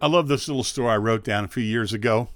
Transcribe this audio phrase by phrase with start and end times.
[0.00, 2.28] I love this little story I wrote down a few years ago.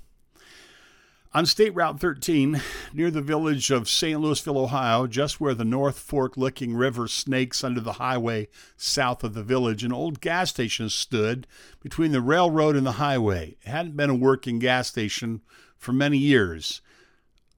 [1.32, 2.61] On State Route 13,
[2.92, 4.20] near the village of St.
[4.20, 9.35] Louisville, Ohio, just where the North Fork Licking River snakes under the highway south of
[9.35, 11.46] the village, an old gas station stood
[11.80, 13.57] between the railroad and the highway.
[13.63, 15.40] It hadn't been a working gas station
[15.79, 16.82] for many years.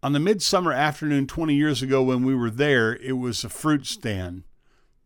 [0.03, 3.87] On the midsummer afternoon 20 years ago when we were there, it was a fruit
[3.87, 4.43] stand.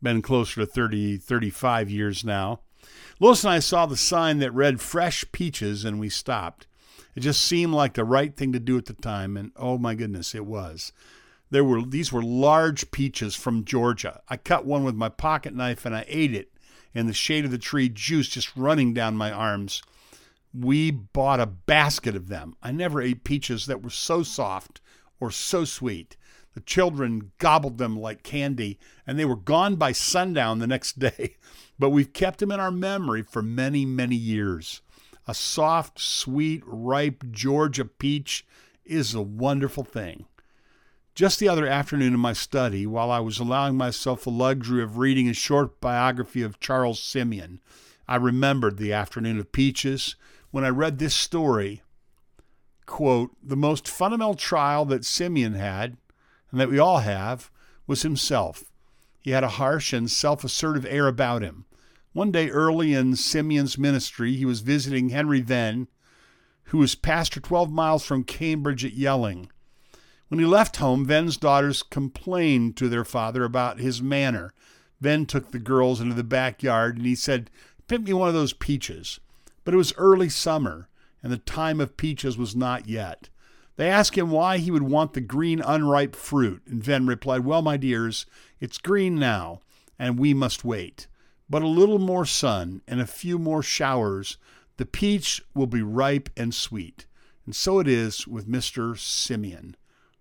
[0.03, 2.63] Been closer to 30, 35 years now.
[3.21, 6.67] Lois and I saw the sign that read Fresh Peaches and we stopped.
[7.15, 9.95] It just seemed like the right thing to do at the time, and oh my
[9.95, 10.93] goodness, it was.
[11.51, 14.21] There were these were large peaches from Georgia.
[14.29, 16.53] I cut one with my pocket knife and I ate it
[16.95, 19.83] in the shade of the tree, juice just running down my arms.
[20.53, 22.57] We bought a basket of them.
[22.63, 24.81] I never ate peaches that were so soft
[25.21, 26.17] or so sweet.
[26.59, 31.37] The children gobbled them like candy, and they were gone by sundown the next day.
[31.79, 34.81] But we've kept them in our memory for many, many years.
[35.29, 38.45] A soft, sweet, ripe Georgia peach
[38.85, 40.27] is a wonderful thing.
[41.15, 44.99] Just the other afternoon in my study, while I was allowing myself the luxury of
[44.99, 47.61] reading a short biography of Charles Simeon,
[48.09, 50.17] I remembered the afternoon of peaches
[50.51, 51.83] when I read this story.
[52.85, 55.97] Quote, the most fundamental trial that Simeon had,
[56.51, 57.51] and that we all have,
[57.87, 58.65] was himself.
[59.21, 61.65] He had a harsh and self assertive air about him.
[62.13, 65.89] One day early in Simeon's ministry, he was visiting Henry Venn,
[66.65, 69.51] who was pastor 12 miles from Cambridge at Yelling.
[70.29, 74.53] When he left home, Venn's daughters complained to their father about his manner.
[75.01, 77.51] Venn took the girls into the backyard and he said,
[77.87, 79.21] Pick me one of those peaches.
[79.65, 80.89] But it was early summer,
[81.23, 83.29] and the time of peaches was not yet.
[83.79, 87.63] They asked him why he would want the green, unripe fruit, and Venn replied, Well,
[87.63, 88.27] my dears,
[88.59, 89.61] it's green now,
[89.97, 91.07] and we must wait.
[91.49, 94.37] But a little more sun and a few more showers,
[94.79, 97.07] the peach will be ripe and sweet.
[97.47, 98.99] And so it is with Mr.
[98.99, 99.77] Simeon.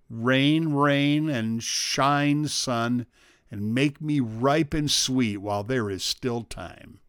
[0.08, 3.08] Rain, rain, and shine, sun,
[3.50, 7.00] and make me ripe and sweet while there is still time.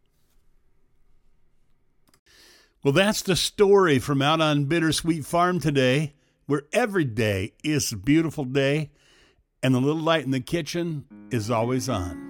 [2.83, 6.15] Well, that's the story from out on Bittersweet Farm today,
[6.49, 8.91] where every day is a beautiful day
[9.63, 12.28] and the little light in the kitchen is always on.